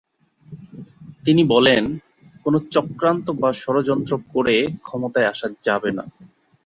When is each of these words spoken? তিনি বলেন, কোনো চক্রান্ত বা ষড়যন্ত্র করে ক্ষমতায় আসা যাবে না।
তিনি 1.25 1.43
বলেন, 1.43 1.83
কোনো 2.43 2.57
চক্রান্ত 2.71 3.25
বা 3.41 3.49
ষড়যন্ত্র 3.53 4.13
করে 4.33 4.55
ক্ষমতায় 4.83 5.29
আসা 5.29 5.47
যাবে 5.63 5.91
না। 5.91 6.03